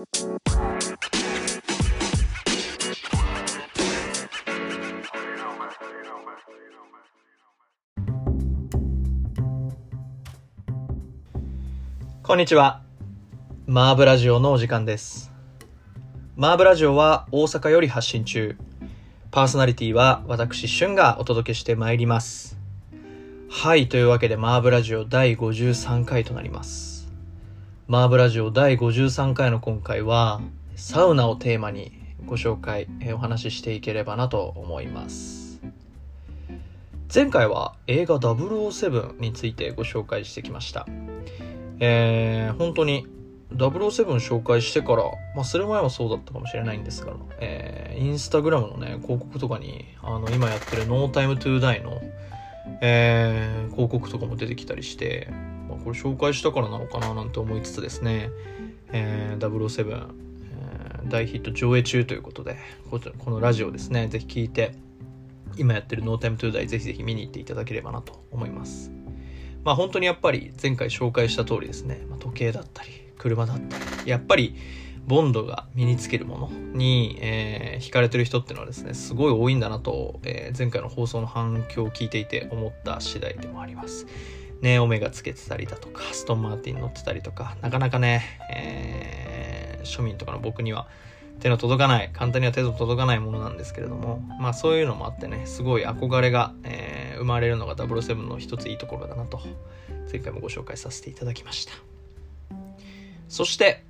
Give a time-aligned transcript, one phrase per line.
[0.00, 0.06] こ
[12.34, 12.82] んにちは。
[13.66, 15.30] マーブラジオのお時間です。
[16.34, 18.56] マーブラジオは大阪より発信中。
[19.30, 22.58] パーソナリティは私、シュンがお届けしてまいります。
[23.50, 26.99] はい、というわけでマーブラジオ第53回となります。
[27.90, 30.40] マーブラジオ第53回の今回は、
[30.76, 31.90] サウナをテーマに
[32.24, 35.60] ご紹介、えお話ししていければなと思います。
[37.12, 40.86] 前回は映画007についてご紹介してきました。
[41.80, 43.08] えー本当に
[43.56, 45.02] 007紹介してから、
[45.34, 52.00] まあ、それ前はそうだったかもしれないんですが、えーインスタグラムのね、広告とかに、あの、今やってる No Time to Die の、
[52.82, 55.26] えー広告とかも出てきたりして、
[55.70, 58.30] まあ、これ紹介したからなのかななんて思いつつですね、
[58.92, 62.58] えー007、えー大ヒット上映中ということで、
[62.90, 63.00] こ
[63.30, 64.74] のラジオですね、ぜひ聞いて、
[65.56, 68.90] 今やってる No Time to Die ぜひぜひ見に行っていただければなと思います。
[69.64, 74.54] まあ本当にやっぱり前回紹介した通りですね、まあ、時計だったり車だったりやっぱり
[75.06, 84.06] ボンドが身につけるものに、えー惹かれてる人っていうのはですねすごい多いんだなと、えー前回の放送の反響を聞いていて思った次第でもあります。
[84.60, 88.22] ねオメガつけてたりだとかストンマーティン乗ってたりとかなかなかね、
[88.52, 89.20] えー
[89.82, 90.88] 庶民とかの僕には
[91.40, 99.42] 手の届かない簡単には手の届かないものなんですけれどもまあそういうのもあってねすごい憧れが、えー生まれるのが007の一ついいところだなと
[100.10, 101.72] 前回もご紹介させていただきました。
[103.28, 103.84] そして、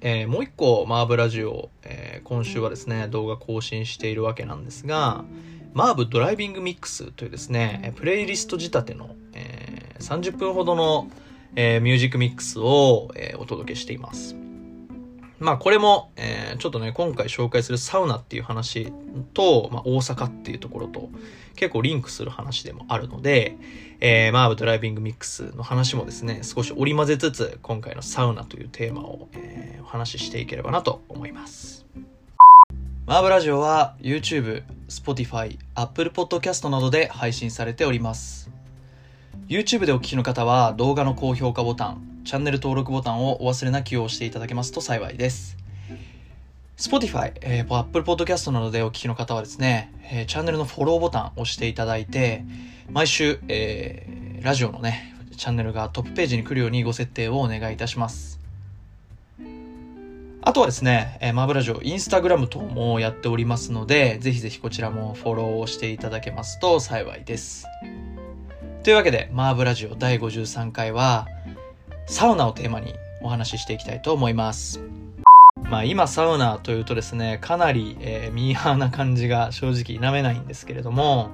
[0.00, 5.24] えーもう一個マーブラジオ、えー今週はですね動画更新しているわけなんですが
[5.74, 9.14] マーブドライビングミックスというですねプレイリスト仕立ての、
[10.00, 11.10] 30分ほどの、
[11.54, 14.36] えーミュージックミックスを、えーお届けしています
[15.38, 18.92] まあこれも、えーちょっとね、今回紹介するサウナっていう話
[19.34, 21.10] と、まあ大阪っていうところと
[21.54, 23.56] 結構リンクする話でもあるので、
[24.00, 31.86] えーマーブドライビングミックスの話もですね、少し織り交ぜつつ、今回のサウナというテーマを、えーお話ししていければなと思います。
[33.06, 38.50] マーブラジオは YouTube、Spotify、Apple Podcast などで配信されております。
[39.48, 45.56] YouTube でお聞きの方は動画の高評価ボタン、チャンネル登録ボタンをお忘れなきを押していただけますと幸いです。
[46.76, 52.44] Spotify、えー、Apple Podcast などでお聞きの方はですね、えーチャンネルのフォローボタンを押していただいて、
[52.90, 58.40] 毎週、えーラジオのね、チャンネルがトップページに来るようにご設定をお願いいたします。
[60.42, 67.64] あとはですね、えーマーブラジオ、インスタグラム等もやっておりますので、ぜひぜひこちらもフォローをしていただけますと幸いです。
[68.86, 71.26] というわけで、マーブラジオ第53回は、
[72.06, 74.80] サウナをテーマにお話ししていきたいと思います。
[75.64, 81.30] まあ今サウナというとですね、かなり、えーミーハーな感じが正直否めないんですけれども、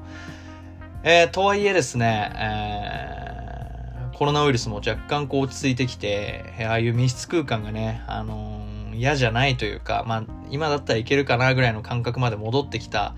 [1.03, 13.15] えーとはいえですね、えーコロナウイルスも若干こう落ち着いてきて、ああいう密室空間がね、あのー嫌じゃないというか、まあ今だったらいけるかなぐらいの感覚まで戻ってきた、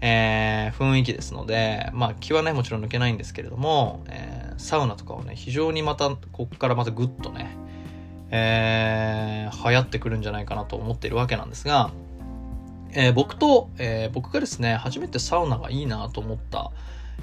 [0.00, 7.56] えー雰囲気ですので、まあ気はね、もちろん抜けないんですけれども、えーサウナとかをね、非常にまた、こっからまたぐっとね、
[8.30, 11.90] えー流行ってくるんじゃないかなと思っているわけなんですが、
[12.92, 16.70] えー僕と、えー僕がですね、初めてサウナがいいなと思った、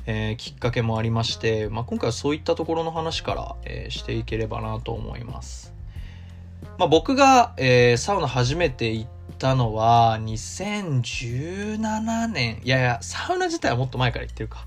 [0.06, 5.74] えーきっかけもありまして、まあ、今回はそういったところの話から、えーしていければなと思います。
[6.78, 9.10] まあ、僕が、えーサウナ初めて行っ
[9.44, 14.66] たのは2017年、いやいや、サウナ自体はもっと前から行ってるか。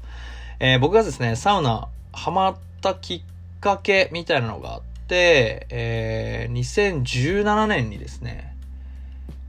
[0.61, 3.23] えー僕がですね、サウナハマったきっ
[3.61, 8.55] かけみたいなのがあって、えー2017年にですね、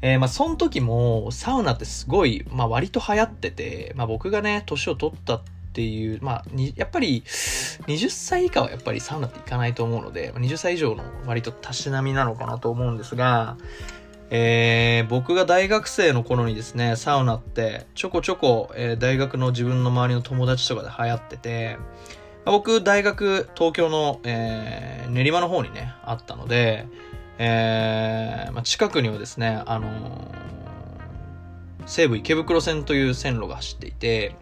[0.01, 5.41] えーまあ、その時も、サウナってすごい、まあ、割と流行ってて、まあ、僕がね、年を取ったっ
[5.73, 13.57] ていう、まあ、にやっぱり、20歳以下はやっぱりサウナって行かないと思うので、20歳以上の割とたしなみなのかなと思うんですが、
[14.29, 21.77] えー僕が大学生の頃にですね、サウナってちょこちょこ、えー大学の自分の周りの友達とかで流行ってて、
[22.45, 26.85] 僕、大学、東京の、えー練馬の方にね、あったので、
[27.37, 30.47] えーまあ、近くにはですね、あのー
[31.85, 34.35] 西武池袋線という線路が走っていて、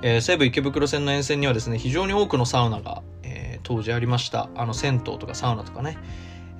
[0.00, 4.48] えー西武池袋線の沿線にはですね、非常に多くのサウナが、えー当時ありました。
[4.54, 5.98] あの、銭湯とかサウナとかね、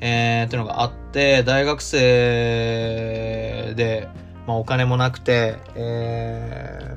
[0.01, 4.09] えーっていうのがあって、大学生で、
[4.47, 6.97] まあ、お金もなくて、えー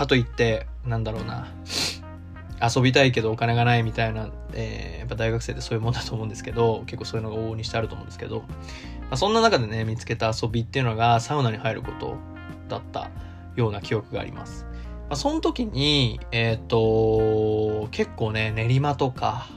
[0.00, 1.46] かといって、なんだろうな、
[2.62, 8.46] 遊びたいけどお金がないみたいな、えー、やっぱ大学生ってそういうもんだと思うんですけど、結構そういうのが往々にしてあると思うんですけど、ま
[9.10, 12.16] あ、そんな中でね、見つけた遊びっていうのがサウナに入ること
[12.68, 13.10] だった
[13.56, 14.64] ような記憶があります。
[15.10, 19.48] まあ、その時に、えっ、ー、と、結構ね、練馬とか、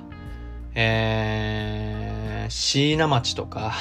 [0.76, 3.74] えー、椎名町とか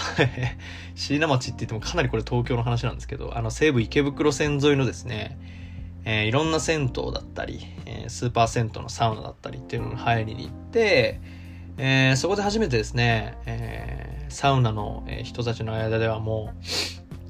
[0.94, 5.38] 椎名町って言ってもかなりこれ東京の話なんですけど、あの西武池袋線沿いのですね、
[6.04, 11.20] えー、いろんな銭湯だったり、えー、スーパー銭湯のサウナだったりっていうのに入りに行って、
[11.78, 16.64] えー、そこで初めてですね、えー、サウナの人たちの間ではもう、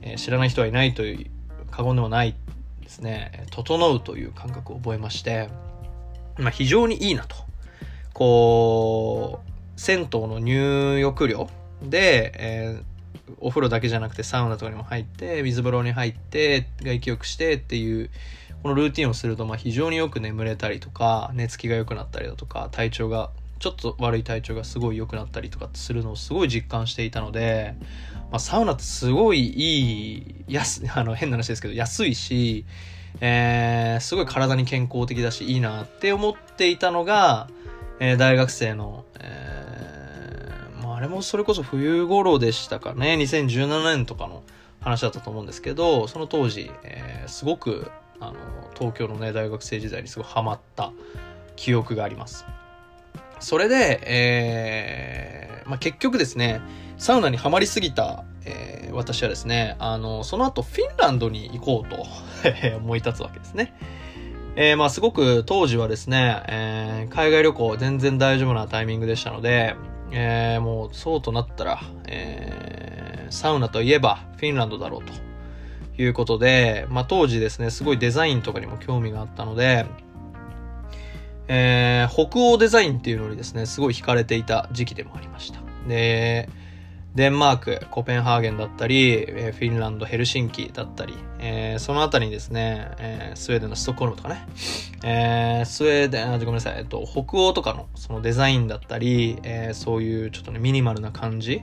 [0.03, 1.31] えー、知らない人はいないという
[1.71, 2.35] 過言でもない
[2.83, 5.49] ですね、整うという感覚を覚えまして、
[6.39, 7.37] まあ、非常にいいなと。
[8.13, 11.49] こう、銭湯の入浴料
[11.83, 18.11] で、えー、お風呂だけじゃなくてサウナとかにも入って、水風呂に入って、外気浴してっていう、
[18.63, 27.75] このルーティンをすると、まあ非常によく眠れたりとか、寝つきが良くなったりだとか、体調が、ちょっと悪い体調がすごい良くなったりとかするのをすごい実感していたので、
[28.31, 32.65] まあサウナってすごいいい、安、 あの変な話ですけど、安いし、
[33.21, 37.49] えー、すごい体に健康的だし、いいなって思っていたのが、
[38.05, 44.43] えー、大学生の、えー、まああれもそれこそ冬頃でしたかね、2017年とかの
[44.81, 48.35] 話だったと思うんですけど、その当時、えー、すごくあの
[48.77, 50.91] 東京のね大学生時代にすごいハマった
[51.55, 52.45] 記憶があります。
[53.39, 56.61] それで、えーまあ、結局ですね
[56.99, 62.05] サウナにはまりすぎた、えー、私はですねあのその後フィンランドに行こうと
[62.79, 63.75] 思い立つわけですね。
[64.55, 69.77] えー、まあすごく当時はですね、えー、海外旅行全然大丈夫なタイミングでしたので、
[70.11, 75.13] えー、もうそうとなったら、えー、サウナといえばフィンランドだろうと
[76.03, 79.87] いうことで、まあ、当時ですね、すごいデザインとかにも興味があったので、
[81.49, 85.61] えー、北欧デザインっていうのにですね、すごい惹かれていた時期でもありました。
[85.89, 86.49] で、
[87.15, 91.15] デンマーク、コペンハーゲンだったり、フィンランド、ヘルシンキだったり、
[91.45, 94.47] えー、そのあたりにですね、えー、スウェーデンのストックホルムとかね、
[95.03, 101.63] えー、スウェーデン、ごめんなさい、えっと、北欧とかのそのデザインだったり、えー、そういうちょっとね、ミニマルな感じ、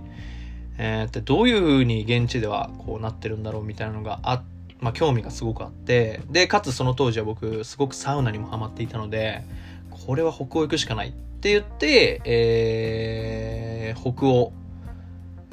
[0.78, 4.44] えー、ってどういう風に現地ではこうなってるんだろうみたいなのがあ
[4.82, 6.22] まあ、興味がすごくあって。
[6.30, 9.44] でかつその当時は僕すごくサウナにもハマっていたので
[9.90, 14.54] これは北欧行くしかないって言って、えー、北欧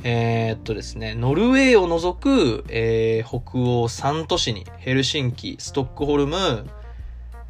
[0.08, 6.64] えー、っとですね、ノルウェーを除く、えー、北欧3都市に、ヘルシンキ、ストックホルム、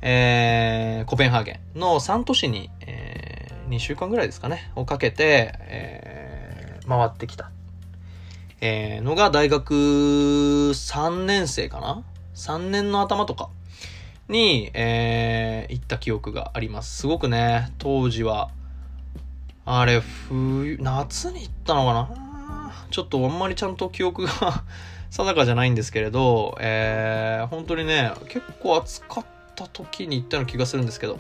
[0.01, 7.51] えー、コペンハーゲンの3都市に、えー、2週間ぐらいですかね、をかけて、えー、回ってきた
[8.63, 12.05] えー、のが大学3年生かな
[12.35, 13.51] ?3 年の頭とか
[14.31, 17.03] に、えー、行った記憶があります。
[17.03, 18.49] すごくね、当時は、
[19.67, 22.26] あれ、冬、夏に行ったのかな？
[22.91, 24.65] ちょっとあんまりちゃんと記憶が
[25.11, 31.19] 定かじゃないんですけれど、えー、本当にね、結構暑かった時に行ったような気がするんですけど、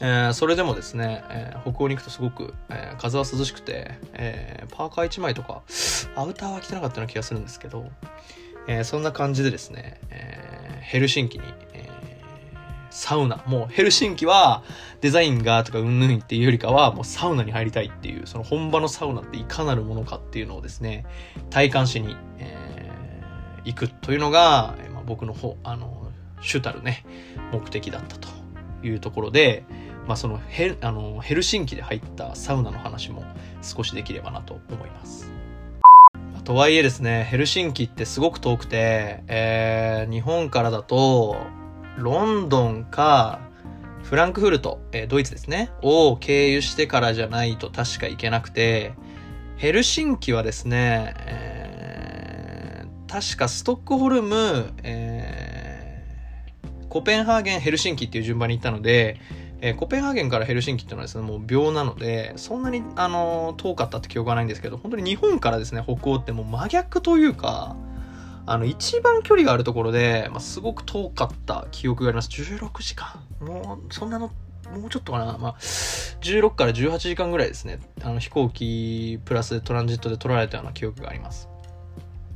[0.00, 5.62] えー、それでもですね、えー、北欧に行くとすごく、えー、風は涼しくて、えパーカー1枚とか、
[6.16, 7.90] アウターは着てなかったような気がするんですけど、
[8.66, 11.44] えそんな感じでですね、えヘルシンキに、
[12.90, 14.62] サウナ、もうヘルシンキは
[15.00, 21.06] デザインがとかうんぬんっていうよりかは、もうサウナに入りたいっていう、その本場のサウナっていかなるものかっていうのをですね、
[21.50, 22.60] 体感しに、え
[23.64, 26.10] 行くというのが、まあ、僕の方、あの、
[26.40, 27.04] 主たるね、
[27.52, 28.28] 目的だったと
[28.82, 29.64] いうところで、
[30.06, 33.22] まあ、そのヘあのヘルシンキで入ったサウナの話も
[33.62, 35.30] 少しできればなと思います。
[36.44, 41.36] とはいえですね、ヘルシンキってすごく遠くて、えー、日本からだと、
[41.96, 43.40] ロンドンか、
[44.02, 48.94] フランクフルト、えー、ドイツですね、を経由してからじゃないと確か行けなくて、
[49.56, 55.80] ヘルシンキはですね、えー、確かストックホルム、えー
[56.90, 59.20] コペンハーゲン、ヘルシンキっていう順番に行ったので、
[59.60, 67.76] えー、コペンハーゲンからヘルシンキっていうのはですね、もう秒なので、そんなに、あの、遠かったって記憶はないんですけど、本当に日本からですね、北欧ってもう真逆というか、
[68.46, 72.28] あの、一番距離があるところで、まあ、すごく遠かった記憶があります。
[72.28, 73.24] 16時間。
[73.40, 74.30] もう、そんなの、
[74.74, 75.38] もうちょっとかな。
[75.38, 77.80] まあ、16から18時間ぐらいですね。
[78.02, 81.48] あの、飛行機プラストランジットで取られたような記憶があります。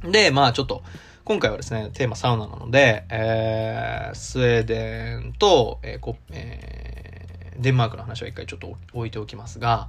[0.02, 0.82] で、まあ、ちょっと、
[1.24, 9.88] 今回はですね、テーマサウナなので、えー、スウェーデンと、えーこえー、デンマークの話は一回ちょっと置いておきますが、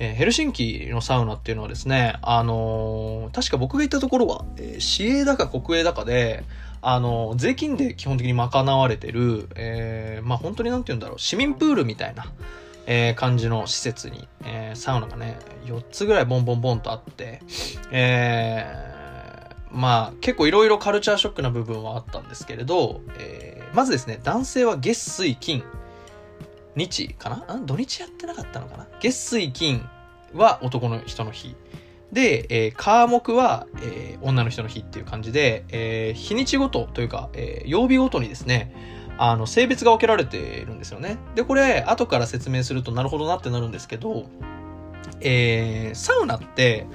[0.00, 6.42] えー、ヘルシンキのサウナっていうのはですね、あのー、確か僕が行ったところは、えー、市営だか国営だかで、
[6.82, 12.24] あの税金で基本的に賄われてる、えー、まあ本当になんて言うんだろう、市民プールみたいな、
[12.86, 17.42] えー、感じの施設に、えー、サウナがね、4つぐらいボンボンボンとあって、
[17.90, 25.62] えー、まあ結構いろいろカルチャーショックな部分はあったんですけれど、えー、まずですね、男性は月水金、
[26.76, 27.60] 日かな？
[27.64, 28.86] 土日やってなかったのかな？
[29.00, 29.88] 月水金
[30.34, 31.56] は男の人の日。
[32.12, 38.74] で、えー、科目は、えー、女の人の日っていう感じで、えー、日にちごとというか、えー、曜日ごとにですね、
[39.16, 41.18] あの、性別が分けられているんですよね。
[41.34, 44.26] で、これ、後から説明するとなるほどなってなるんですけど、
[45.20, 46.86] えー、サウナって、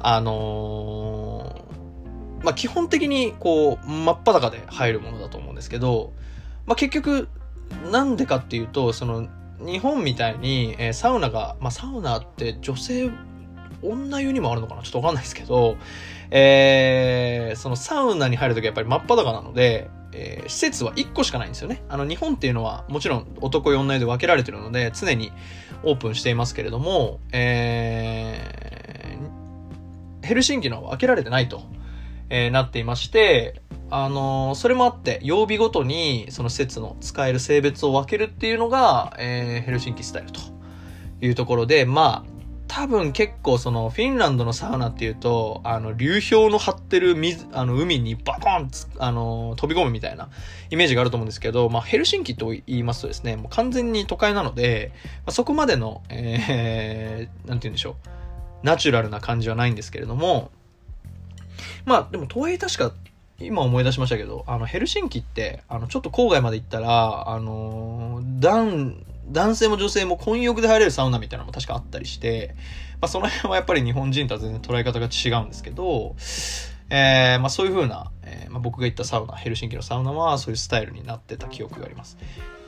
[0.00, 6.12] あのー、まあ、基本的に、こう、真っ裸で入るものだと思うんですけど、
[6.66, 7.28] まあ、結局、
[7.90, 9.28] なんでかっていうと、その、
[9.60, 13.10] 日本みたいに、えー、サウナが、まあ、サウナって女性
[13.82, 14.82] 女湯にもあるのかな？
[14.82, 15.76] ちょっとわかんないですけど、
[16.30, 21.82] えー、そのサウナに入るときやっぱり真っ裸なので、えー、施設は1個しかないんですよね。
[21.88, 25.32] あの、日本っていうのはもちろん男湯女湯で分けられてるので、常に
[25.82, 31.62] オープンしていますけれども、えー、ヘルシンキの分けられてないと、
[32.30, 40.40] えー、なっていまして、あの、それもあって、曜日ごとにその施設の使える性別を分けるっていうのが、えー、ヘルシンキスタイルと
[41.20, 42.34] いうところで、まあ、
[42.66, 50.28] 多分結構そのフィンランドのサウナっていうと、あの流氷の張ってる水、あの海にバコンあの飛び込むみたいな
[50.70, 58.08] イメージがあると思うんですけど、まあヘルシンキと言いますとですね、もう完全に都会なので、まあ、そこまでの、えー、なんて言うんでしょう、
[58.64, 60.50] ナチュラルな感じはないんですけれども、
[61.84, 62.92] まあでもとはいえ確か
[63.38, 72.54] 今思い出しましたけど、あのヘルシンキって、あのちょっと郊外まで行ったら、あのダウン、男性も女性も混浴で入れるサウナみたいなのも確かあったりして、
[73.00, 76.14] まあ、その辺はやっぱり日本人とは全然捉え方が違うんですけど、
[76.90, 82.18] えー、まあ、そういう風な、えー、まあ、僕が行ったサウナ、ヘルシンキのサウナはそういうスタイルになってた記憶があります。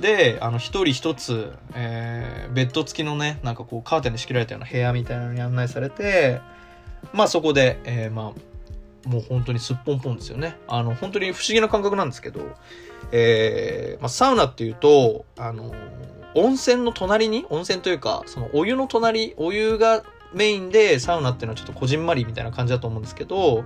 [0.01, 6.41] で、あの、一人一つ、えー、ベッド付きのね、なんかこう、カーテンで仕切られたような部屋みたいなのに案内されて、
[7.13, 8.41] まあそこで、えー、まあ、
[9.07, 10.59] もう本当にすっぽんぽんですよね。
[10.67, 12.41] あの、本当に不思議な感覚なんですけど、
[13.13, 15.73] えー、まあ、サウナっていうと、あの
[16.35, 20.03] 温泉の隣に、温泉というか、そのお湯の隣、お湯が
[20.35, 23.65] メインでサウナっていうのはちょっとこじんまりみたいな感じだと思うんですけど、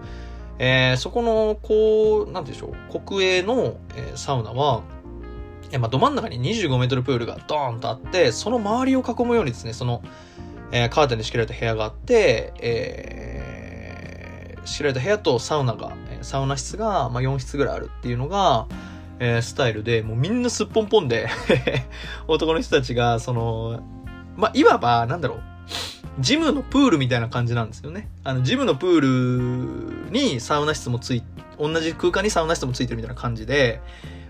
[0.58, 4.82] えー、そこの、こう、なんでしょう、国営の、えー、サウナは、
[5.72, 10.02] えー、まあ、ど真ん中に25メートルプールがドーンとあって、その周りを囲むようにですね、その、
[10.70, 18.66] えー、カーテンで仕切られた部屋があって、えー、仕切られた部屋とサウナが、サウナ室が、まあ、4室ぐらいあるっていうのが、
[19.18, 21.28] えー、スタイルで、もうみんなすっぽんぽんで
[22.26, 23.82] 男の人たちが、その、
[24.36, 25.42] まあ、いわば、なんだろう、
[26.18, 28.08] ジムのプールみたいな感じなんですよね。
[28.24, 31.22] あの、ジムのプールにサウナ室もつい、
[31.58, 33.80] 同じ空間にサウナ室もついてるみたいな感じで、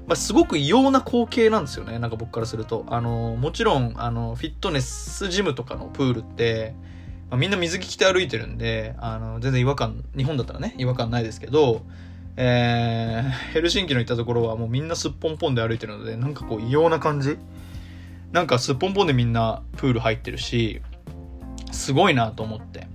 [0.07, 1.99] まあ、すごく異様な光景なんですよね。
[2.01, 2.85] なんか僕からすると。
[2.89, 6.75] あの、もちろん、あの、フィットネスジムとかのプールって、
[7.31, 11.83] まあ、みんな水着着て歩いてるんで、あの、全然違和感、日本だったらね、違和感ないですけど、
[12.37, 17.39] えー、ヘルシンキの行ったところはもうみんなすっぽんぽんで歩いてるので、なんかこう異様な感じ。
[18.33, 20.81] なんかすっぽんぽんでみんなプール入ってるし、
[21.73, 22.87] すごいなと思って、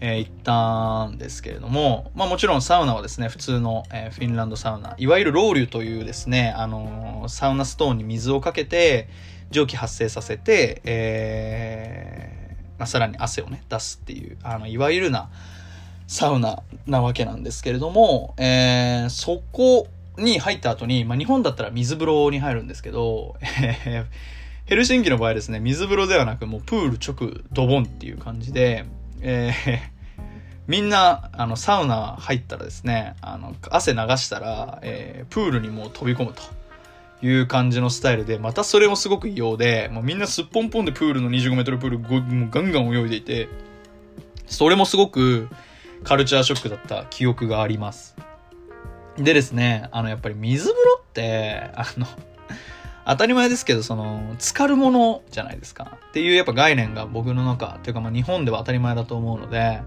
[0.00, 9.08] えー、行ったんですけれども、まあもちろんサウナはですね、普通の、えー、フィンランドサウナ、いわゆるロウリュというですね、あのー、サウナストーンに水をかけて、
[9.50, 12.33] 蒸気発生させて、えー、
[12.78, 15.28] まあ、さらに汗をね、出すっていう、あの、いわゆるな、
[16.06, 19.86] サウナなわけなんですけれども、えー、そこ
[20.18, 24.04] に入った後に、まあ、日本だったら水風呂に入るんですけど、え
[24.66, 28.86] ヘルシンキの場合ですね、水風呂ではなくもうプール直ドボンっていう感じで、
[29.20, 29.78] えー、
[30.66, 36.42] みんな、あの、サウナ入ったらですね、あの、汗流したら、えー、プールにもう飛び込むと。
[37.24, 43.48] いう感じのスタイルで、またそれもすごく異様で、もうみんなすっぽんぽんでプールの25メートルプールもうガンガン泳いでいて、
[44.46, 45.48] それもすごく、
[46.02, 48.14] カルチャーショックだった記憶があります。
[49.16, 52.06] でですね、あの、やっぱり水風呂って、あの、
[53.06, 55.96] 当たり前ですけど、その、浸かるものじゃないですか。
[56.08, 59.80] っていうやっぱ概念が僕の中、というかまあ日本では当たり前だと思うので、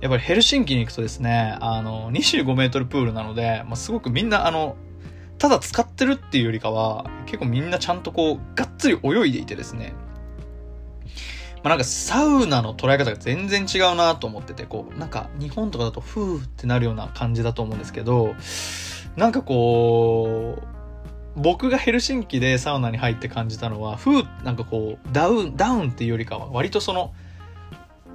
[0.00, 4.76] やっぱりヘルシンキに行くとですね、あの、25メートルプールなので、まあ、すごくみんなあの、
[5.38, 9.94] ただ使ってるっていうよりかは、結構みんなちゃんとこう、がっつり泳いでいてですね、
[11.62, 18.34] まあ、なんかサウナの捉え方が全然違うなと思ってて、こう、なんか日本とかだとふーってなるような感じだと思うんですけど、
[19.16, 20.78] なんかこう、
[21.36, 27.12] 僕がヘルシンキでサウナに入って感じたのは、ふー、なんかこう、ダウン、ダウンっていうよりかは、割とその、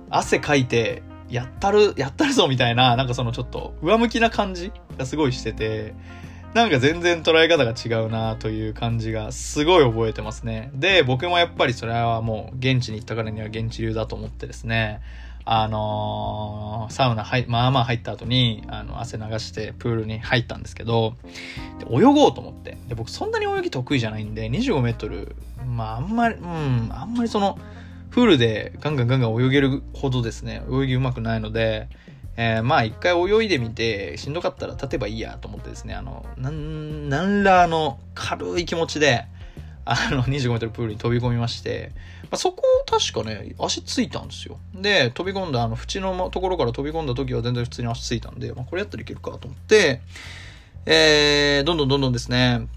[0.09, 5.95] 汗かいて、やったる、やったるぞみたいな、なんかそのちょっと上向きな感じがすごいしてて、
[6.53, 10.69] なんか全然捉え方が違うなという感じがすごい覚えてますね。
[10.75, 15.01] で、僕もやっぱりそれはもう現地に行ったからには現地流だと思ってですね、
[15.45, 21.15] あのー、サウナ入、まあまあ入った後に、あの、汗流してプールに入ったんですけど、
[21.89, 22.77] 泳ごうと思って。
[22.87, 27.57] で、僕そんなに泳ぎ得意じゃないんで、25メートル、まああんまり、うん、あんまりその、
[28.11, 31.89] プールでガンガンガンガン泳げるほどですね、泳ぎ上手くないので、
[32.35, 39.25] えー、まあ一回泳いでみて、しんどかったら立てばいいやと思ってですね、あの、なん、なんらの軽い気持ちで、
[39.85, 41.91] あの、25メートルプールに飛び込みまして、
[42.23, 44.57] まあ、そこを確かね、足ついたんですよ。
[44.73, 50.01] で、飛び込んだ、あの、縁のところから飛び込んだ時は全然普通に足ついたんで、まあ、これやったらいけるかと思って、
[50.85, 52.67] えー、どんどんどんどんですね、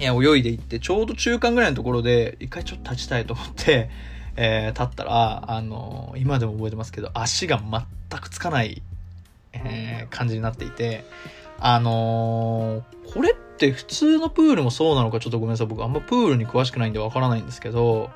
[0.00, 3.90] いや、泳いでいって、ちょうど中間ぐらいのところで、一回ちょっと立ちたいと思って、
[4.40, 8.82] えー、立ったら、あのー、今でも覚えてますけど、足が全くつかない、
[9.52, 11.04] えー、感じになっていて、
[11.58, 15.66] あのー、これって普通のプールもそうなのかちょっとごめんなさい。
[15.66, 18.10] 僕あんまプールに詳しくないんでわからないんですけど、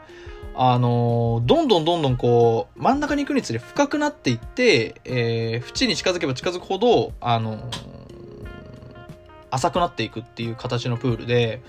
[0.55, 7.69] あのどんどんどんどんこう、真ん中に行くにつれ深くなっていって、えー、縁に近づけば近づくほど、あの
[9.51, 11.63] 浅くなっていくっていう形のプールで、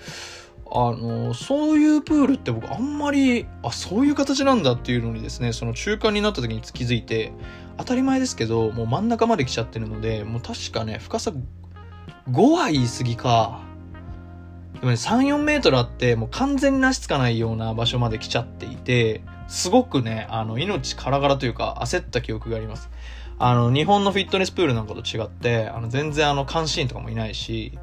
[0.70, 7.32] あの、そういうプールって僕あんまり、あ、そういう形なんだっていうのにですね、その中間になった時に気づいて、
[7.76, 11.32] 当たり前ですけど、もう真ん中まで来ちゃってるので、もう確かね、深さ
[12.30, 13.60] 5は言い過ぎか。
[14.74, 22.90] でもね、3、4メートルあって、もう完全になしつかないような場所まで来ちゃっていて、すごくね、あの、命からがらというか、焦った記憶があります。
[23.38, 27.78] あの、日本のフィットネスプールなんかと違って、あの、全然あの、監視員とかもいないし、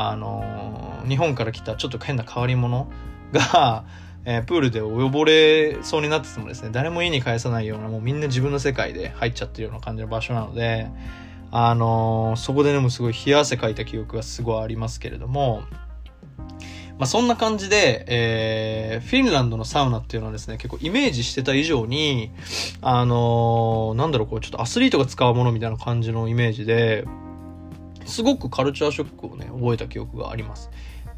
[0.00, 2.88] あの日本から来たちょっと変な変わり者
[3.32, 3.84] が、
[4.24, 10.88] えー、プールで溺れそうになっててもですね、誰も家に帰さないような、もうみんな自分の世界で入っちゃってるような感じの場所なので、
[11.50, 15.62] あの、そこでね、もすごい冷や汗かいた記憶がすごいありますけれども、
[16.98, 22.32] まあ、そんな感じで、えー、フィンランドのサウナっていうのはですね、結構イメージしてた以上に、
[22.82, 27.06] あのー、なんだろう、こう、ちょっとアスリートが使うものみたいな感じのイメージで、
[28.08, 30.70] すごくカルチャーショックをね、覚えた記憶があります。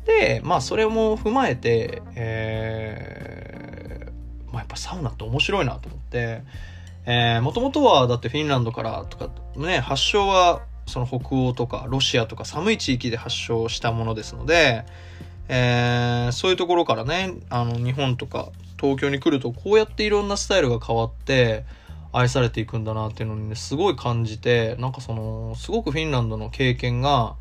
[0.05, 6.43] で、まあそれも踏まえて、えー、まあやっぱサウナって面白いなと思って、
[7.07, 14.85] えー、もともとはだってフィンランドからとか、ね、発祥はその北欧とかロシアとか寒い地域で発祥したものですので、
[15.49, 18.51] えー、そういうところからね、あの日本とか
[18.81, 21.65] 東京に来るとこうやっていろんなスタイルが変わって、
[22.13, 27.37] 愛されていくんだなっていうのにね、すごい感じて、なんかその、すごくフィンランドの経験が、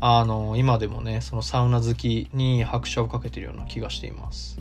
[0.00, 4.58] あの、今でもね、そのサウナ好きに拍車をかけてるような気がしています。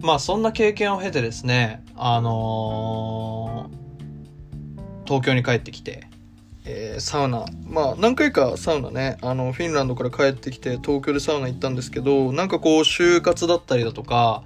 [0.00, 6.08] まあそんな経験を経てですね、あのー、東京に帰ってきて、
[6.64, 14.42] えー、サウナ、まあ何回かサウナね、あの、フィンランドから帰ってきて東京でサウナ行ったんですけど、なんかこう就活だったりだとか、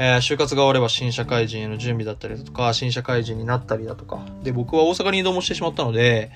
[0.00, 4.24] えー、就活が終われば新社会人への準備だったりだとか、新社会人になったりだとか。
[4.44, 6.30] で、僕は大阪に移動もしてしまったので、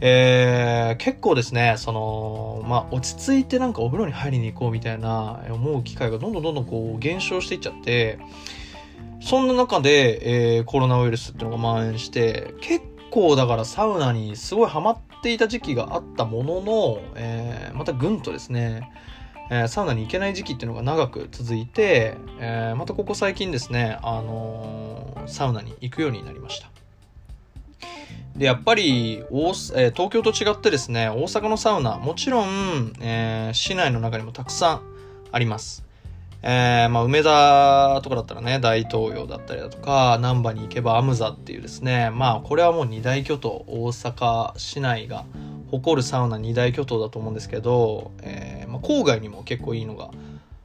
[0.00, 8.18] えー、結構ですね、その、まあ、落ち着いてなんかお風呂に入りに行こうみたいな思う機会がどんどんどんどんこう減少していっちゃって、
[9.20, 18.90] そんな中で、えー、コロナウイルスっていうのが蔓延して、結構だからサウナにすごいハマっていた時期があったものの、えー、またぐんとですね、
[19.50, 26.70] えー、サウナに行けない時期っていうのが長く続いて、えー、またここ最近ですね、あのー、サウナに行くようになりました。
[28.36, 34.82] で、やっぱり大、え東京と違ってですね、大阪のサウナ、もちろん、え市内の中にもたくさん
[35.30, 35.84] あります。
[36.42, 45.24] えまあ、梅田とかだったらね、大東洋だったりだとか、難波に行けばアムザっていうですね、まあ、これはもう二大巨頭、大阪市内が
[45.78, 50.10] 誇るサウナ二大巨頭だと思うんですけど、えー、まあ、郊外にも結構いいのが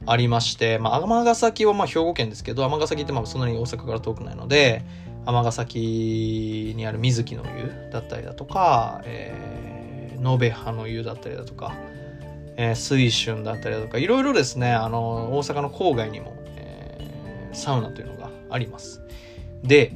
[0.06, 4.84] ありまして、まあ、尼崎はまあ兵庫県ですけど、尼崎ってまあそんなに大阪から遠くないので、
[5.26, 11.74] 尼崎にある水木の湯だったりだとか、えー、延べ葉の湯だったりだとか、
[12.56, 19.02] えー、水春だったりだとか、いろいろですね、あの、大阪の郊外にも、えー、サウナというのがあります。
[19.62, 19.92] で、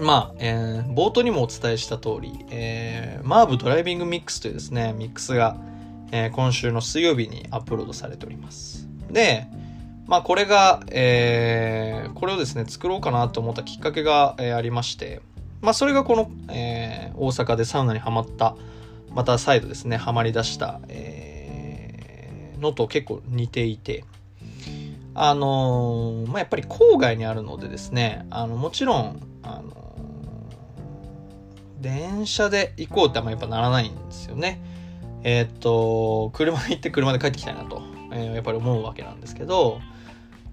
[0.00, 5.56] まあ、えー、冒頭にもお伝えした通り、えー、マーブドライビングミックスというですね、ミックスが、
[6.12, 8.88] えー、今週の水曜日にアップロードされております。
[9.10, 9.46] で、
[10.06, 15.20] まあこれが、えー、これをですね、作ろうかなと思ったきっかけが、えー、ありまして、
[15.60, 18.56] まあそれがこの、えー、大阪でサウナにはまった、
[19.10, 24.04] また再度ですね、はまり出した、えー、のと結構似ていて、
[25.14, 29.77] あのー、まあ、やっぱり郊外にあるのでですね、あの、もちろん、あの
[31.80, 34.60] 電車で行こうってあんまやっぱならないんですよね。
[35.22, 39.80] えー、っと、車で行って車で帰ってきたいなと、えー、やっぱり思うわけなんですけど、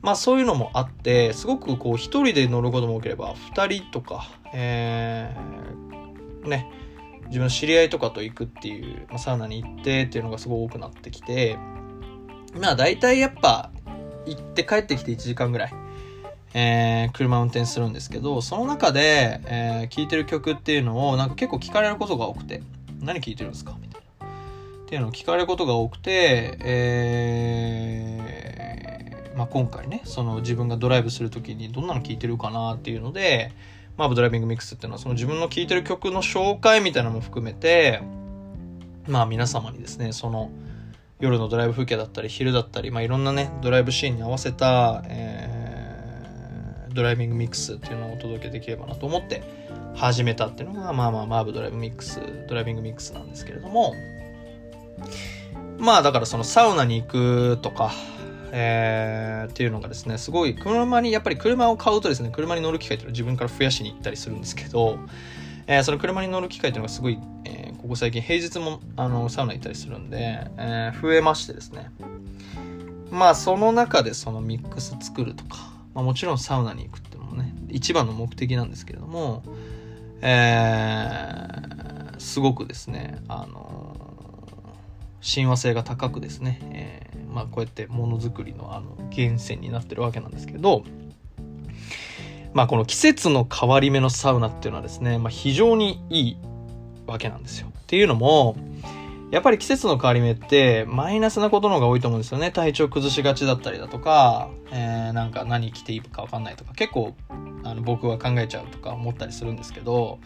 [0.02, 6.70] まあそういうのもあって、すごくこう一人で乗ることも多ければ、二人とか、えー、ね、
[7.28, 11.58] 自分の知り合いとかと行くっていう、まあ、サウナに行ってっていうのがすごい多くなってきて、
[12.60, 13.72] まあ大体やっぱ
[14.26, 15.74] 行って帰ってきて1時間ぐらい、
[16.58, 22.64] えー、車運転するんですけど、その中で、えー、聴いてる曲っていうのをなんか結構聞かれることが多くて、
[23.02, 23.76] 何聴いてるんですか？
[23.82, 24.28] みたいな。
[24.86, 32.76] っていうのを聞かれることが多くて、えー、まあ今回ね、その自分がドライブするときにどんなの聴いてるかな？
[32.76, 33.52] っていうので、
[33.98, 38.02] マーブドライビングミックスっていうのはその自分の聴いてる曲の紹介みたいなのも含めて、
[39.10, 40.52] まあ皆様にですね、その
[41.20, 45.65] 夜のドライブ風景だったり昼だったり、まあいろんなね、ドライブシーンに合わせた、えー、
[46.96, 49.44] ドライビングミックスっていうのをお届けできればなと思って
[49.94, 53.94] 始めたっていうのが、まあまあマーブドライブミックス、ドライビングミックスなんですけれども、
[55.78, 57.92] まあだからそのサウナに行くとか、
[58.52, 64.98] えー、っていうのがですね、すごい車に、やっぱり車を買うとですね、車に乗る機会っていうのは自分から増やしに行ったりするんですけど、
[65.68, 71.92] えー、その車に乗る機会っていうのがすごい、えー、ここ最近平日もあのサウナ行ったりするんで、えー、増えましてですね。
[73.12, 79.44] まあその中でそのミックス作るとか、まあ、もちろんサウナに行くっていうのもね、一番の目的なんですけれども、
[80.22, 83.96] えー、すごくですね、あの
[85.22, 90.84] 親和性が高くですね、えー、まあ、こうやってものづくりのあの源泉になってるわけなんですけど、
[92.54, 96.38] まあ、この季節の変わり目のサウナっていうのはですね、まあ、非常にいい
[97.08, 97.68] わけなんですよ。
[97.68, 98.58] っていうのも、
[99.36, 102.52] やっぱり季節の変わり目ってマイナスなことの方が多いと思うんですよね。
[102.52, 107.14] 体調崩しがちだったりだとか、えー、なんか何着ていいかわかんないとか、結構
[107.66, 110.20] あの僕は考えちゃうとか思ったりするんですけど、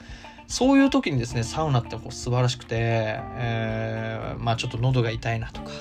[0.45, 5.71] そういう時にですね、サウナってこう素晴らしくて、えー、まあちょっと喉が痛いなとか、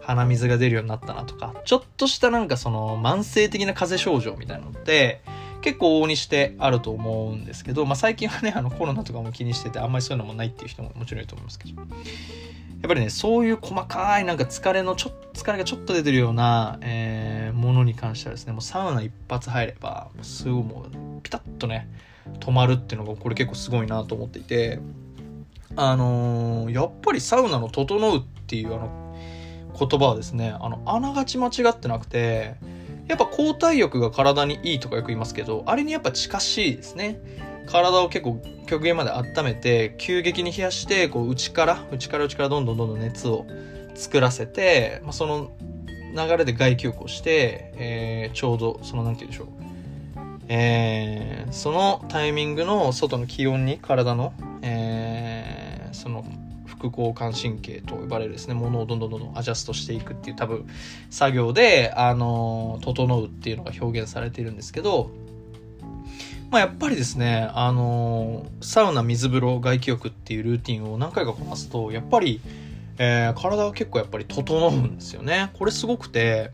[0.00, 5.20] 鼻水が出るようになったなとか、ちょっとしたなんかその慢性的な風邪症状みたいなのって、
[5.62, 21.88] 結構往々にしてあると思うんですけど、まあ最近はね、あのコロナとかも気にしてて、あんまりそういうのもないっていう人ももちろんいると思いますけど、やっぱりね、そういう細かいなんか疲れのちょ、疲れがちょっと出てるような、えー、ものに関してはですね、もうサウナ一発入れば、すぐもうピタッとね、
[22.40, 24.80] 止まるっていうのがこれ結構すごいなと思っていて
[25.74, 29.16] あのー、やっぱりサウナの「整う」っていうあの
[29.78, 32.56] 言葉はですねあのあながち間違ってなくて
[33.12, 37.20] やっぱ交代浴が体にいいとかよく言いますけどあれにやっぱ近しいですね。
[37.66, 43.46] 体を結構極限まで温めて急激に冷やしてこう内から内から内からどんどんどんどん熱を
[43.94, 45.50] 作らせて、まあ、その
[46.16, 49.48] 流れで外気浴をして、えー、ちょうどその何て言うんでしょう。
[50.48, 56.24] えー、そのタイミングの外の気温に体の、えー、その
[56.82, 60.66] 副交感神経と呼ばれるですね、ものをどんどんどんどんアジャストしていくっていう多分
[61.10, 65.10] 作業で、あの、整うっていうのが表現されているんですけど、
[66.50, 72.40] まあ、やっぱりですね、あの、サウナ、水風呂、外気浴っていうルーティンを何回かこなすと、やっぱり、
[72.98, 75.50] えー、体は結構やっぱり整うんですよね。
[75.54, 76.50] これすごくて、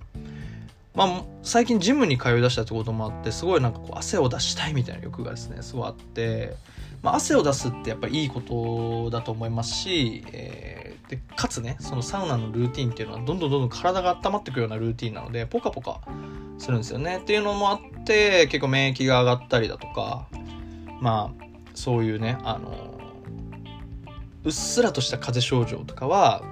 [0.94, 6.54] まあ、最近ジムに通い出したってこともあってすごいなんかこう汗を出したいみたいな欲がですねすごいあって、
[7.02, 16.00] まあ、汗を出すってやっぱりいいことだと思いますし、えー、でかつねそのサウナのルーティンっていうのはどんどんどんどん体が温まっていくようなルーティンなのでポカポカ
[16.58, 20.26] するんですよねっていうのもあって結構免疫が上がったりだとか
[21.00, 22.98] まあそういうねあの
[24.44, 26.42] うっすらとした風邪症状とかは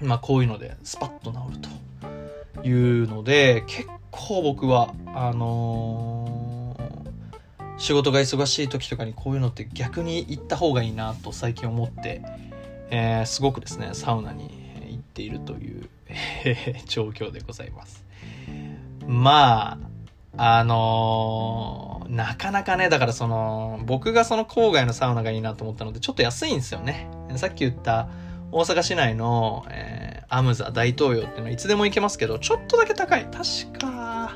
[0.00, 1.86] まあこういうのでスパッと治ると。
[2.64, 6.25] いうので、結構僕は、あのー、
[7.78, 12.22] 仕事が忙しい時とかにこういうのって逆に行った方がいいなと最近思って、
[12.90, 14.50] えー、すごくですね、サウナに
[14.88, 15.88] 行っているという、
[16.86, 18.04] 状況でございます。
[19.06, 19.78] ま
[20.36, 27.08] あ、あのー、なかなかね、だからその、僕がその郊外のサウナがいいなと思ったので、ちょっと安いんですよね。
[27.36, 28.08] さっき言った
[28.52, 33.24] 大阪市内の、えーアムザ大東洋っていうのはいつでも行けますけど、ちょっとだけ高い。
[33.26, 34.32] 確か、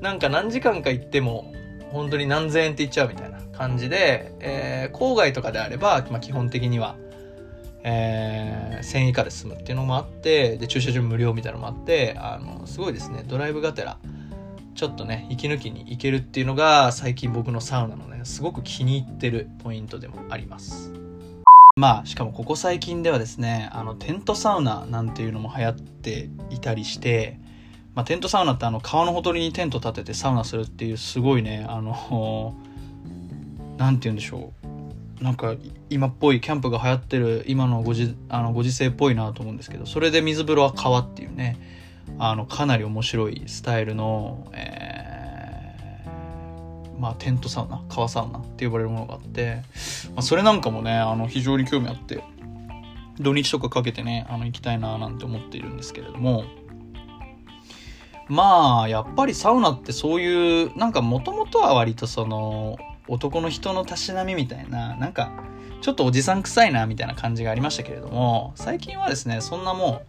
[0.00, 1.52] なんか何時間か行っても、
[1.92, 6.96] 本当に何千円って言っちゃうみたいな感じで、えー、郊外とかであれば、まあ、基本的には、
[7.84, 13.98] えー、1000円以下で済むっていうのもあって、で、駐車場無料みたいなのもあって、あの、すごいですね、ドライブがてら、
[14.74, 20.92] ちょっとね、息抜きに行けるっていうのが、最近僕のサウナのね、すごく気に入ってるポイントでもあります。
[21.76, 27.38] まあ、しかもここ最近ではですね、あの、テントサウナなんていうのも流行っていたりして、
[27.94, 32.54] まあ、テントサウナってあの、川のほとりにテント立ててサウナするっていうすごいね、あの、
[33.76, 34.72] 何て言うんでしょう。
[35.22, 35.54] なんか
[35.88, 41.58] 今っぽいキャンプが流行ってる今のごじあのご時世っぽいなと思うんですけどそれで水風呂は川っていうね
[42.18, 49.62] あのかなり面白いスタイルの、えー、まあテントサウナ川サウナって呼ばれるものがあって、
[50.08, 52.24] まあ、それなんかもねあの非常に興味あって
[53.20, 56.44] 土日とかかけてねあの行きたいななんて思っているんですけれども
[58.28, 65.32] まあやっぱりサウナってそういうなんかもともとは割とその男の人のたしなみみたいななんか
[65.80, 70.02] ちょっとおじさん臭いなみたいな感じがありましたけれども最近はですねそんなも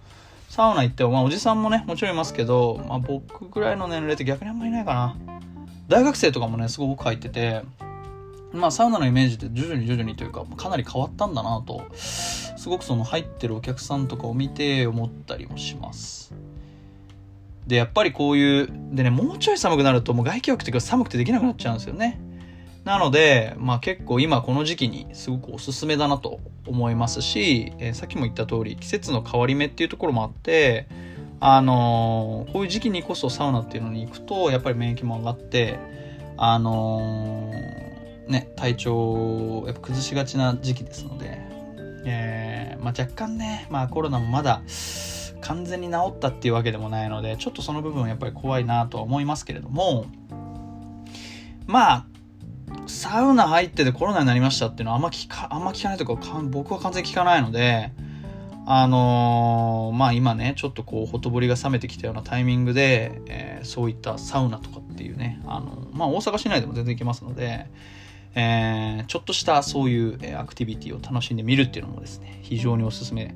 [0.49, 5.17] うサウナ行っても、まあ、おじさんもねもちろんいますけど、まあ、僕ぐらいの年齢って逆にあんまりいないかな。
[5.88, 7.62] 大学生とかもねすごく入ってて
[8.52, 16.34] まあサウナのイメージって徐々に徐々にというかかなり変わったんだなとすごくその入ってるお客さんとかを見て思ったりもします。
[17.67, 22.19] でやっぱりこういうでねもうちょい寒くなるともう外気浴っていうか寒くてできなくなっちゃうんですよね。
[22.84, 30.88] なので、まあ結構今この時期にすごくおすすめだなと思いますし、えー、さっきも言った通り季節の変わり目っていうところもあって、
[31.39, 35.80] あのー、こういう時期にこそサウナっていうのに行くとやっぱり免疫も上がって、
[36.36, 41.39] あのー、ね、体調やっぱ崩しがちな時期ですので、
[42.06, 44.62] えーまあ、若干ね、まあコロナもまだ
[45.43, 50.06] 完全に治ったっていうわけでもないので、ちょっとその部分はやっぱり怖いなとは思いますけれども、
[51.67, 52.06] まあ、
[52.88, 57.91] サウナ入っててコロナになりましたっていうのはあんま聞か、あんま聞かないというか、僕は完全に聞かないので、
[58.65, 67.67] あのー、まあ今ね、ちょっとこう、ほとぼりが冷めてきたようなタイミングで、えー、そういったサウナとかっていうね、あのまあ大阪市内でも全然行けますので、
[68.36, 73.36] えー、ちょっとしたそういう、アクティビティを楽しんでみるっていうのもですね、非常におすすめ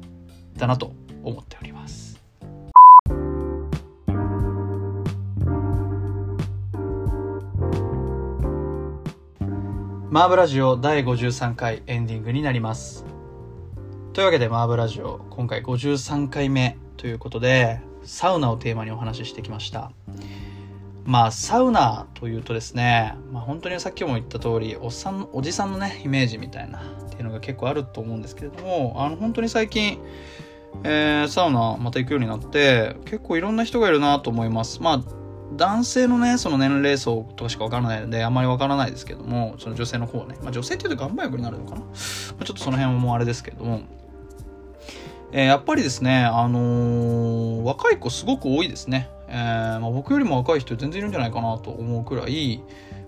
[0.55, 2.21] だなと思っております。
[10.09, 13.05] マーブラジオ第53回エンディングになります。
[14.13, 19.91] というわけでマーブラジオ今回53回目ということでサウナをテーマにお話ししてきました。
[21.07, 29.99] まあサウナというとですね、まあ、本当にさっきも言った通りおっさんおじさんのねイメージみたいなっていうのが結構あると思うんですけれどもあの本当に最近
[30.83, 34.81] えー、サウナまた行くようになって結構いろんな人がいるなと思います。
[34.81, 35.17] まあ
[35.55, 41.87] 男性のね、その年齢層とかしかわからないので、あんまりわからないですけども、その女性の方はね、まあ、女性っていうと岩盤浴になるのかな、ま
[42.41, 43.81] あ、ちょっとその辺はもうあれですけども、
[45.31, 49.09] えー、やっぱりですね、あのー、若い子すごく多いですね。
[49.29, 52.61] えー、まあ、僕よりも若い人全然いるんじゃないかなと思うくらい、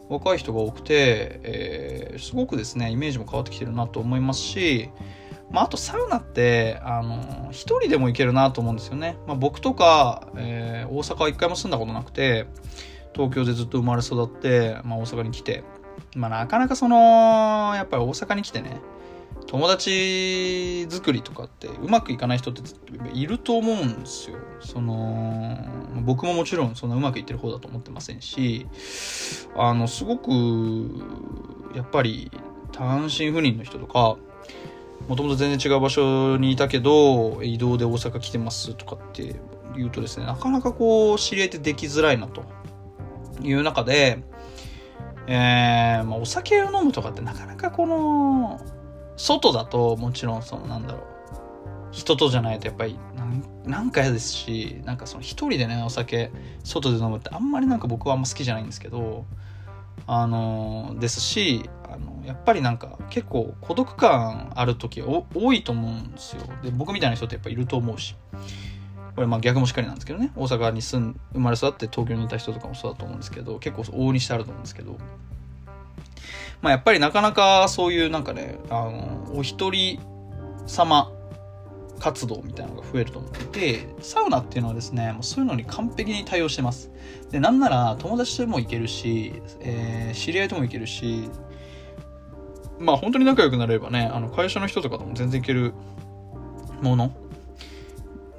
[0.08, 4.90] 若い人が多くて、えー、すごくですね、イメージも変わってきてるなと思いますし、
[5.52, 9.18] まあ、あとサウナって、あの、一人でも行けるなと思うんですよね。
[9.28, 12.46] まあ、僕とか、えー、大阪は一回も住んだことなくて、
[13.14, 15.64] 東京でずっと生まれ育って、まあ、大阪に来て、
[16.16, 18.80] まあ、なかなかその、やっぱり大阪に来てね、
[19.48, 22.62] 友達作りとかってうまくいかない人って
[23.16, 24.38] いると思うんですよ。
[24.60, 25.58] その、
[26.04, 28.68] 僕ももちろんそんなうまくいってる方だと思ってませんし、
[29.56, 30.30] あの、すごく、
[31.76, 32.32] やっぱり
[32.72, 34.18] 単身赴任の人とか、
[35.10, 39.36] もともと全然違う場所にいたけど、移動で大阪来てますとかって
[39.76, 42.44] 言うとですね、なかなかこう、知り合いってできづらいなと。
[43.42, 44.22] いう中で、
[45.26, 48.60] えー、まあ、お酒を飲むとかってなかなかこの、
[49.18, 51.04] 外だともちろんそのなんだろう、
[51.92, 53.00] 人とじゃないとやっぱり
[53.66, 56.32] なんか嫌ですし、なんかその一人でね、お酒、
[56.64, 59.26] 外で飲むってあんまりなんか僕はあんま好きじゃないんですけど、
[60.06, 61.70] あのですし
[62.30, 66.44] やっぱりなんか結構孤独感ある時多いと思うんですよ。
[66.64, 68.16] で僕みたいな人ってやっぱいると思うし。
[69.16, 70.32] これまあ逆もしっかりなんですけどね。
[70.36, 74.98] 大阪に住ん生まれ育って東京にいた人とかもそうだと思うんですけど結構往々にしてあると思うんですけど。
[76.62, 80.00] まあやっぱりなかなかそういうなんかねあのお一人
[80.68, 81.12] 様
[82.00, 86.90] 活動みたいなのが増えると思ってて、サウナっていうのはですね、もうそういうのに完璧に対応してます。
[87.30, 91.30] で、なんなら友達とも行けるし、えー、知り合いとも行けるし、
[92.80, 95.74] まあ本当に仲良くなればね、あの会社の人とかとも全然行ける
[96.82, 97.12] もの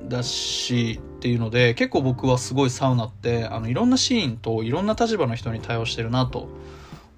[0.09, 6.49] だしっていうので、結構僕はすごいサウナって、あのいろんなシーンといろんな立場の人に対応してるなと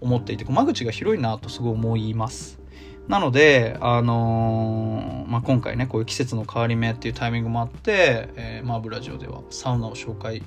[0.01, 2.63] 思っていて、間口が広いなとすごい思います。
[3.09, 10.43] なので、あのー、まあ、今回ね、こういう季節の変わり目っていうタイミングもあって、えー、マーブラジオではサウナを紹介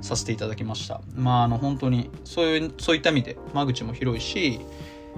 [0.00, 1.02] させていただきました。
[1.14, 4.60] まあ、あの、本当に、そういう、そういった意味で、間口も広いし、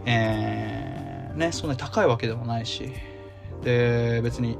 [0.06, 2.92] えー、ね、そんなに高いわけでもないし、
[3.62, 4.58] で、別に、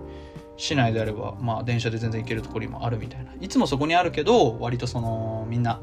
[0.57, 3.33] 市内であれば、まあ、電車で全然行けるところにもあるみたいな。
[3.41, 5.81] いつもそこにあるけど、割とその、みんな、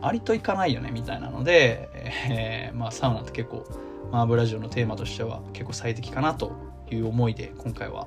[0.00, 1.88] ありと行かないよね、みたいなので、
[2.28, 3.64] えー、まあ、サウナって結構、
[4.10, 6.52] マーブラジオのテーマとしては結構最適かなと
[6.88, 8.06] いう思いで今回は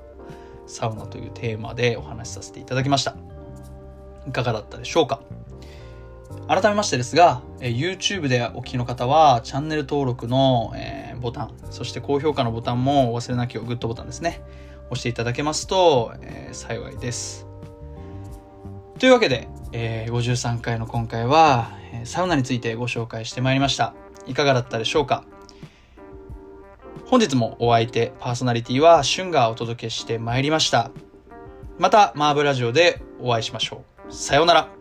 [0.65, 3.15] サウナというテーマでお話しさせていただきました。
[4.25, 5.19] いかがだったでしょうか？
[6.47, 14.41] 改めましてですが、え YouTube でお聞きの方はチャンネル登録の、えボタン、そして高評価のボタンもお忘れなきをグッドボタンですね。
[14.89, 17.47] 押していただけますと、えー、幸いです。
[18.99, 21.71] というわけで、えー、53回の今回は、
[22.05, 23.93] サウナについてご紹介してまいりました。
[24.25, 25.25] いかがだったでしょうか？
[27.07, 30.91] 本日もお相手、パーソナリティはシュンがお届けしてまいりました。
[31.77, 34.13] また、マーブラジオでお会いしましょう。
[34.13, 34.76] さようなら。